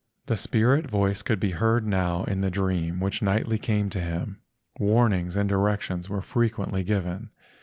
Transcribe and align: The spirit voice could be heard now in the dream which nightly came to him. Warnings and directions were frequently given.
The 0.25 0.35
spirit 0.35 0.89
voice 0.89 1.21
could 1.21 1.39
be 1.39 1.51
heard 1.51 1.85
now 1.85 2.23
in 2.23 2.41
the 2.41 2.49
dream 2.49 2.99
which 2.99 3.21
nightly 3.21 3.59
came 3.59 3.87
to 3.91 3.99
him. 3.99 4.41
Warnings 4.79 5.35
and 5.35 5.47
directions 5.47 6.09
were 6.09 6.23
frequently 6.23 6.83
given. 6.83 7.29